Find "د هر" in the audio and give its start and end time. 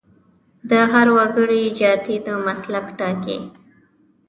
0.69-1.07